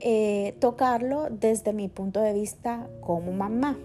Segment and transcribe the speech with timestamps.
[0.00, 3.78] eh, tocarlo desde mi punto de vista como mamá.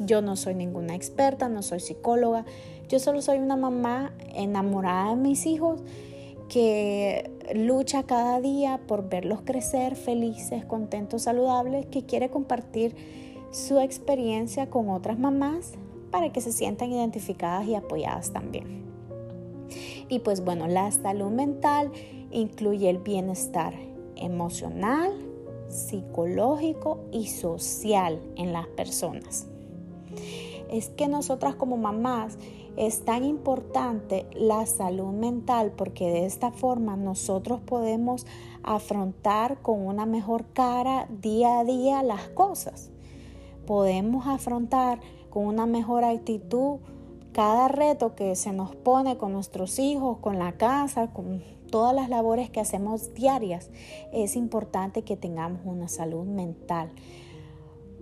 [0.00, 2.44] Yo no soy ninguna experta, no soy psicóloga,
[2.88, 5.80] yo solo soy una mamá enamorada de mis hijos
[6.48, 12.96] que lucha cada día por verlos crecer felices, contentos, saludables, que quiere compartir
[13.50, 15.72] su experiencia con otras mamás
[16.10, 18.84] para que se sientan identificadas y apoyadas también.
[20.08, 21.90] Y pues bueno, la salud mental
[22.30, 23.74] incluye el bienestar
[24.16, 25.12] emocional,
[25.68, 29.46] psicológico y social en las personas.
[30.70, 32.38] Es que nosotras como mamás
[32.76, 38.26] es tan importante la salud mental porque de esta forma nosotros podemos
[38.62, 42.90] afrontar con una mejor cara día a día las cosas
[43.68, 44.98] podemos afrontar
[45.28, 46.78] con una mejor actitud
[47.32, 52.08] cada reto que se nos pone con nuestros hijos, con la casa, con todas las
[52.08, 53.68] labores que hacemos diarias,
[54.10, 56.88] es importante que tengamos una salud mental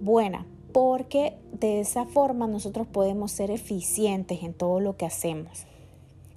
[0.00, 5.66] buena, porque de esa forma nosotros podemos ser eficientes en todo lo que hacemos.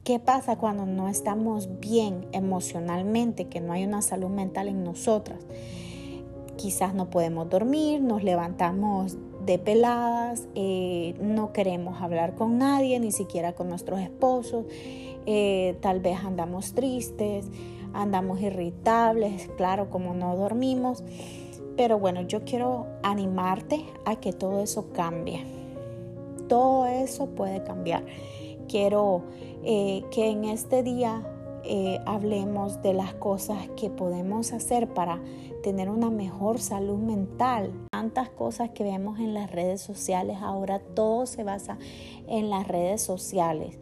[0.03, 5.37] ¿Qué pasa cuando no estamos bien emocionalmente, que no hay una salud mental en nosotras?
[6.59, 9.15] Quizás no podemos dormir, nos levantamos
[9.45, 14.65] de peladas, eh, no queremos hablar con nadie, ni siquiera con nuestros esposos,
[15.25, 17.45] eh, tal vez andamos tristes,
[17.93, 21.01] andamos irritables, claro, como no dormimos,
[21.77, 25.45] pero bueno, yo quiero animarte a que todo eso cambie.
[26.49, 28.03] Todo eso puede cambiar.
[28.67, 29.23] Quiero
[29.63, 31.23] eh, que en este día
[31.63, 35.21] eh, hablemos de las cosas que podemos hacer para
[35.63, 37.71] tener una mejor salud mental.
[37.91, 41.77] Tantas cosas que vemos en las redes sociales, ahora todo se basa
[42.27, 43.77] en las redes sociales.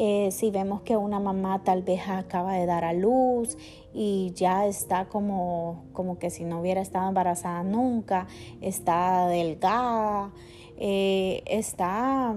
[0.00, 3.58] Eh, si vemos que una mamá tal vez acaba de dar a luz
[3.92, 8.28] y ya está como, como que si no hubiera estado embarazada nunca,
[8.60, 10.30] está delgada,
[10.76, 12.32] eh, está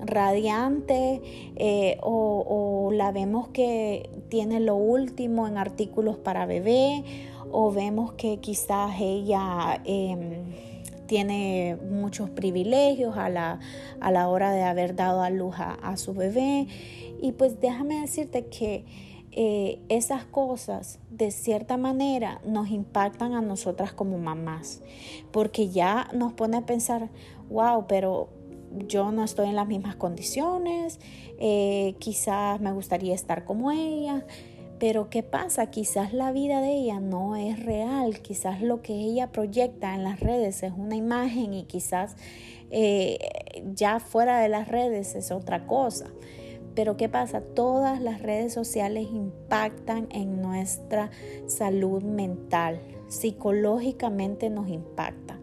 [0.00, 1.20] radiante
[1.56, 7.04] eh, o, la vemos que tiene lo último en artículos para bebé
[7.50, 10.44] o vemos que quizás ella em,
[11.06, 13.60] tiene muchos privilegios a la,
[14.00, 16.66] a la, hora de haber dado a luz a, su bebé.
[17.20, 18.84] Y pues déjame decirte que
[19.32, 24.82] eh, esas cosas de cierta manera nos impactan a nosotras como mamás,
[25.32, 27.08] porque ya nos pone a pensar,
[27.48, 28.28] wow, pero
[28.86, 31.00] yo no estoy en las mismas condiciones,
[31.38, 34.24] eh, quizás me gustaría estar como ella,
[34.78, 35.70] pero ¿qué pasa?
[35.70, 40.20] Quizás la vida de ella no es real, quizás lo que ella proyecta en las
[40.20, 42.16] redes es una imagen y quizás
[42.70, 43.18] eh,
[43.74, 46.06] ya fuera de las redes es otra cosa.
[46.74, 47.40] Pero ¿qué pasa?
[47.40, 51.10] Todas las redes sociales impactan en nuestra
[51.46, 55.37] salud mental, psicológicamente nos impacta.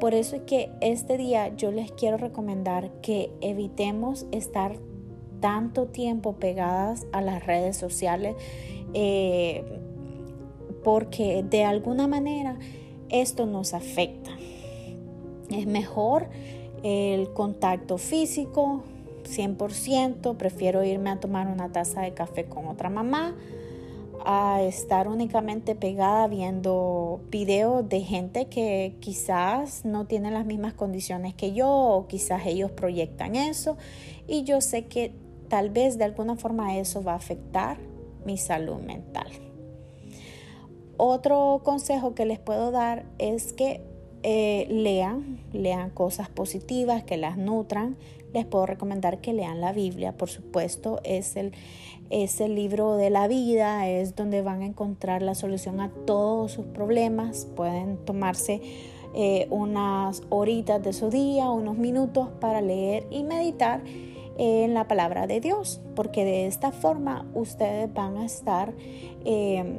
[0.00, 4.78] Por eso es que este día yo les quiero recomendar que evitemos estar
[5.40, 8.34] tanto tiempo pegadas a las redes sociales
[8.92, 9.64] eh,
[10.82, 12.58] porque de alguna manera
[13.08, 14.30] esto nos afecta.
[15.50, 16.28] Es mejor
[16.82, 18.82] el contacto físico,
[19.24, 23.34] 100%, prefiero irme a tomar una taza de café con otra mamá
[24.24, 31.34] a estar únicamente pegada viendo videos de gente que quizás no tiene las mismas condiciones
[31.34, 33.76] que yo o quizás ellos proyectan eso
[34.26, 35.12] y yo sé que
[35.48, 37.78] tal vez de alguna forma eso va a afectar
[38.24, 39.28] mi salud mental.
[40.96, 43.82] Otro consejo que les puedo dar es que
[44.22, 47.96] eh, lean, lean cosas positivas, que las nutran.
[48.34, 51.52] Les puedo recomendar que lean la Biblia, por supuesto, es el,
[52.10, 56.50] es el libro de la vida, es donde van a encontrar la solución a todos
[56.50, 57.46] sus problemas.
[57.54, 58.60] Pueden tomarse
[59.14, 63.82] eh, unas horitas de su día, unos minutos para leer y meditar
[64.36, 68.74] en la palabra de Dios, porque de esta forma ustedes van a estar
[69.24, 69.78] eh,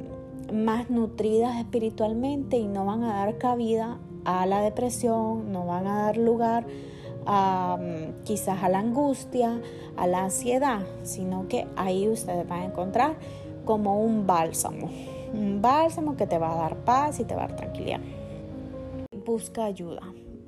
[0.50, 6.04] más nutridas espiritualmente y no van a dar cabida a la depresión, no van a
[6.04, 6.66] dar lugar
[8.24, 9.60] quizás a la angustia,
[9.96, 13.16] a la ansiedad, sino que ahí ustedes van a encontrar
[13.64, 14.90] como un bálsamo,
[15.32, 18.00] un bálsamo que te va a dar paz y te va a dar tranquilidad.
[19.24, 20.02] Busca ayuda,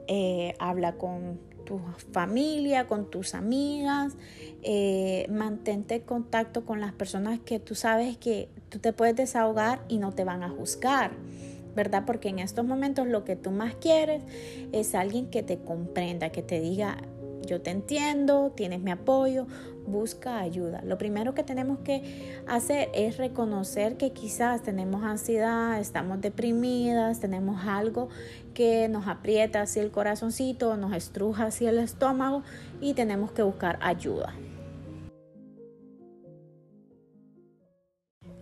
[0.06, 1.80] eh, habla con tu
[2.12, 4.16] familia, con tus amigas,
[4.62, 9.80] eh, mantente en contacto con las personas que tú sabes que tú te puedes desahogar
[9.88, 11.10] y no te van a juzgar.
[11.74, 12.04] ¿Verdad?
[12.06, 14.22] Porque en estos momentos lo que tú más quieres
[14.72, 16.98] es alguien que te comprenda, que te diga,
[17.46, 19.46] yo te entiendo, tienes mi apoyo,
[19.86, 20.82] busca ayuda.
[20.84, 27.64] Lo primero que tenemos que hacer es reconocer que quizás tenemos ansiedad, estamos deprimidas, tenemos
[27.66, 28.08] algo
[28.54, 32.42] que nos aprieta así el corazoncito, nos estruja así el estómago
[32.80, 34.34] y tenemos que buscar ayuda.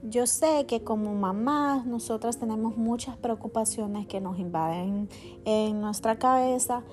[0.08, 5.08] Yo sé que como mamás nosotras tenemos muchas preocupaciones que nos invaden
[5.44, 6.85] en nuestra cabeza,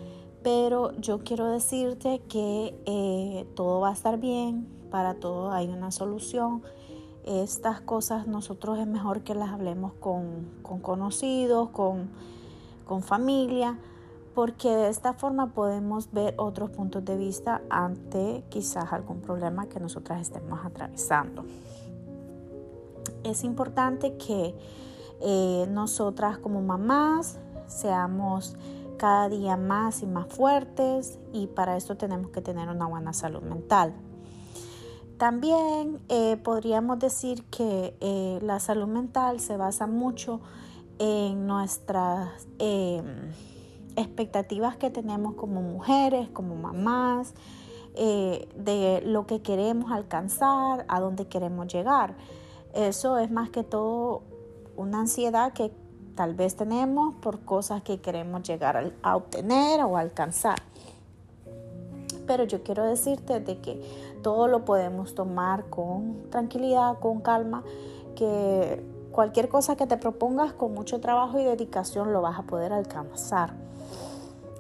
[0.42, 5.92] pero yo quiero decirte que eh, todo va a estar bien, para todo hay una
[5.92, 6.63] solución.
[7.24, 12.09] Estas cosas nosotros es mejor que las hablemos con, conocidos, con,
[12.88, 13.77] con familia,
[14.33, 19.80] porque de esta forma podemos ver otros puntos de vista ante quizás algún problema que
[19.80, 21.45] nosotras estemos atravesando
[23.24, 24.56] es importante que
[25.22, 28.56] eh, nosotras como mamás seamos
[28.98, 33.42] cada día más y más fuertes y para esto tenemos que tener una buena salud
[33.42, 33.94] mental.
[35.18, 40.42] También eh, podríamos decir que eh, la salud mental se basa mucho
[41.00, 43.31] en nuestras em,
[43.96, 47.34] expectativas que tenemos como mujeres, como mamás,
[47.96, 52.16] de lo que queremos alcanzar, a dónde queremos llegar.
[52.74, 54.24] Eso es más que todo
[54.75, 55.72] una ansiedad que
[56.16, 60.58] tal vez tenemos por cosas que queremos llegar a obtener o alcanzar.
[62.25, 63.81] Pero yo quiero decirte de que
[64.22, 67.64] todo lo podemos tomar con tranquilidad, con calma,
[68.16, 72.74] que cualquier cosa que te propongas con mucho trabajo y dedicación lo vas a poder
[72.74, 73.54] alcanzar.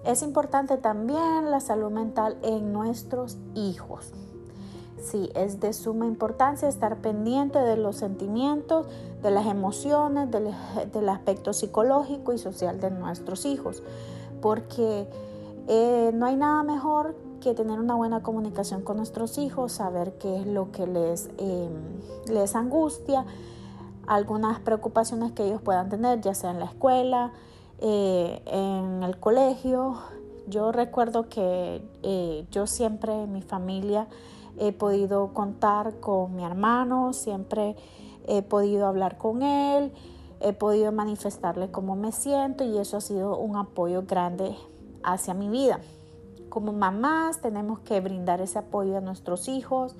[0.05, 4.11] Es importante también la salud mental en nuestros hijos.
[5.03, 8.87] Sí, es de suma importancia estar pendiente de los sentimientos,
[9.21, 13.83] de las emociones, del, aspecto psicológico y social de nuestros hijos,
[14.41, 15.05] porque
[15.67, 20.39] eh, no hay nada mejor que tener una buena comunicación con nuestros hijos, saber qué
[20.39, 21.71] es lo que les, em,
[22.29, 23.25] les angustia,
[24.07, 27.33] algunas preocupaciones que ellos puedan tener, ya sea en la escuela,
[27.79, 29.97] eh, en el colegio.
[30.47, 34.07] Yo recuerdo que eh, yo siempre, mi familia,
[34.57, 37.75] he podido contar con mi hermano, siempre
[38.27, 39.93] he podido hablar con él,
[40.41, 44.55] he podido manifestarle cómo me siento y eso ha sido un apoyo grande
[45.01, 45.79] hacia mi vida.
[46.49, 49.95] Como mamás tenemos que brindar ese apoyo a nuestros hijos,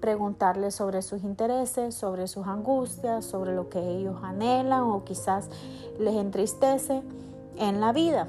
[0.00, 5.50] preguntarles sobre sus intereses, sobre sus angustias, sobre lo que ellos anhelan o quizás
[5.98, 7.02] les entristece
[7.58, 8.28] en la vida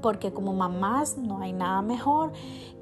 [0.00, 2.32] porque como mamás no hay nada mejor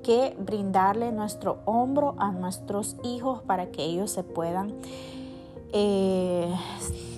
[0.03, 4.75] que brindarle nuestro hombro a nuestros hijos para que ellos se puedan
[5.73, 6.53] eh,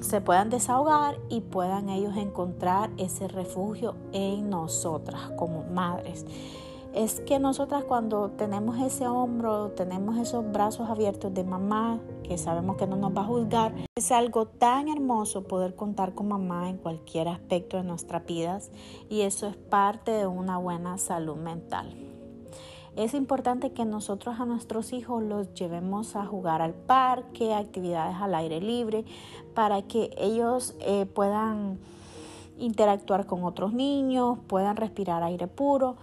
[0.01, 6.27] se puedan desahogar y puedan ellos encontrar ese refugio en nosotras como madres
[6.95, 12.77] es que nosotras cuando tenemos ese hombro, tenemos esos brazos abiertos de mamá, que sabemos
[12.77, 16.77] que no nos va a juzgar, es algo tan hermoso poder contar con mamá en
[16.77, 18.71] cualquier aspecto de nuestras vidas
[19.09, 21.97] y eso es parte de una buena salud mental.
[22.95, 28.35] Es importante que nosotros a nuestros hijos los llevemos a jugar al parque, actividades al
[28.35, 29.07] aire libre,
[29.55, 31.79] para que ellos eh, puedan
[32.59, 35.97] interactuar con otros niños, puedan respirar aire puro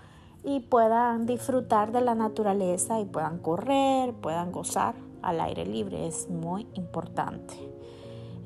[0.43, 6.07] y puedan disfrutar de la naturaleza y puedan correr, puedan gozar al aire libre.
[6.07, 7.55] Es muy importante.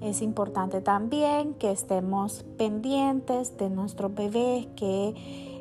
[0.02, 5.14] Es importante también que estemos pendientes de nuestros bebés, qué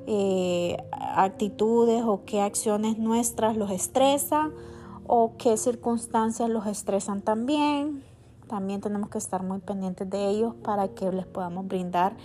[0.07, 4.51] eh, actitudes o qué acciones nuestras los estresan
[5.07, 8.03] o qué circunstancias los estresan también.
[8.49, 12.17] También tenemos que estar muy pendientes de ellos para que les podamos brindar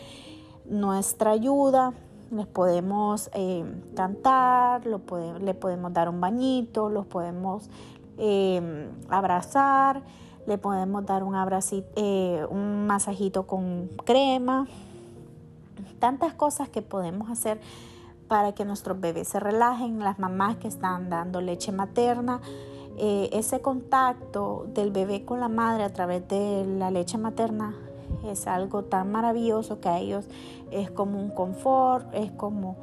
[0.65, 1.93] nuestra ayuda.
[2.31, 3.63] Les podemos eh,
[3.95, 7.69] cantar, le podemos dar un bañito, los podemos
[8.17, 10.01] eh, abrazar,
[10.45, 14.67] le podemos dar un, abracito, eh, un masajito con crema.
[15.99, 17.61] Tantas cosas que podemos hacer
[18.27, 22.41] para que nuestros bebés se relajen, las mamás que están dando leche materna
[22.99, 27.75] ese contacto del bebé con la madre a través de la leche materna
[28.25, 30.25] es algo tan maravilloso que a ellos
[30.71, 32.77] es como un confort, es como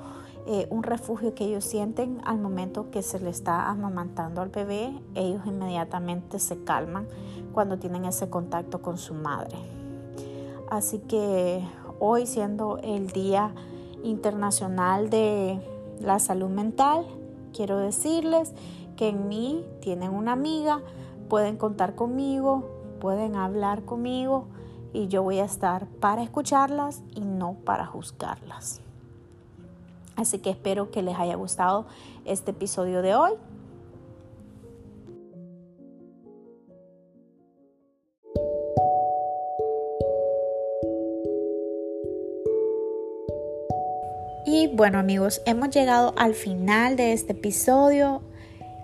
[0.46, 4.92] eh, un refugio que ellos sienten al momento que se le está amamantando al bebé.
[5.14, 7.06] Ellos inmediatamente se calman
[7.52, 9.56] cuando tienen ese contacto con su madre.
[10.70, 11.62] Así que
[11.98, 13.54] hoy siendo el Día
[14.02, 15.60] Internacional de
[16.00, 17.06] la Salud Mental,
[17.54, 18.52] quiero decirles
[18.96, 20.80] que en mí tienen una amiga,
[21.28, 22.64] pueden contar conmigo,
[23.00, 24.46] pueden hablar conmigo
[24.94, 28.80] y yo voy a estar para escucharlas y no para juzgarlas.
[30.16, 31.86] Así que espero que les haya gustado
[32.24, 33.32] este episodio de hoy.
[44.46, 48.22] Y bueno amigos, hemos llegado al final de este episodio.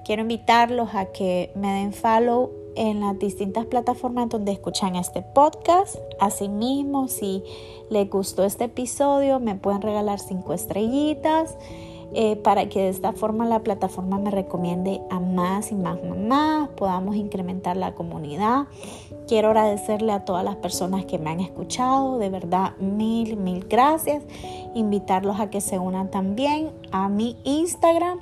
[0.04, 5.96] Quiero invitarlos a que me den follow en las distintas plataformas donde escuchan este podcast.
[6.18, 7.42] Asimismo, si
[7.90, 11.56] les gustó este episodio, me pueden regalar cinco estrellitas
[12.12, 16.68] eh, para que de esta forma la plataforma me recomiende a más y más mamás,
[16.70, 18.66] podamos incrementar la comunidad.
[19.28, 24.24] Quiero agradecerle a todas las personas que me han escuchado, de verdad mil, mil gracias.
[24.74, 28.18] Invitarlos a que se unan también a mi Instagram